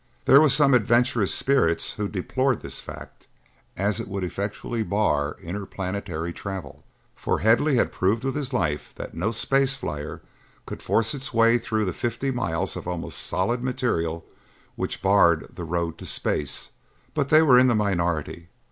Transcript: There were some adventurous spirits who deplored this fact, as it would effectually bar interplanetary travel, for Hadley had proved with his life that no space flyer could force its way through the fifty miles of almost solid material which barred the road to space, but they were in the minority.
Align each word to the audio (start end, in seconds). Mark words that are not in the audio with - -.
There 0.25 0.41
were 0.41 0.49
some 0.49 0.73
adventurous 0.73 1.31
spirits 1.31 1.93
who 1.93 2.07
deplored 2.07 2.61
this 2.63 2.81
fact, 2.81 3.27
as 3.77 3.99
it 3.99 4.07
would 4.07 4.23
effectually 4.23 4.81
bar 4.81 5.35
interplanetary 5.43 6.33
travel, 6.33 6.83
for 7.15 7.37
Hadley 7.37 7.75
had 7.75 7.91
proved 7.91 8.23
with 8.23 8.33
his 8.33 8.51
life 8.51 8.93
that 8.95 9.13
no 9.13 9.29
space 9.29 9.75
flyer 9.75 10.23
could 10.65 10.81
force 10.81 11.13
its 11.13 11.35
way 11.35 11.59
through 11.59 11.85
the 11.85 11.93
fifty 11.93 12.31
miles 12.31 12.75
of 12.75 12.87
almost 12.87 13.19
solid 13.19 13.61
material 13.61 14.25
which 14.75 15.03
barred 15.03 15.51
the 15.55 15.65
road 15.65 15.99
to 15.99 16.07
space, 16.07 16.71
but 17.13 17.29
they 17.29 17.43
were 17.43 17.59
in 17.59 17.67
the 17.67 17.75
minority. 17.75 18.47